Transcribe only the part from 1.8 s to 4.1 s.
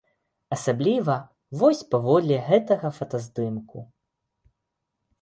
паводле гэтага фатаздымку.